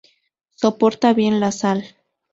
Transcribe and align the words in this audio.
Soporta 0.61 1.13
bien 1.13 1.39
la 1.39 1.51
sal. 1.51 1.85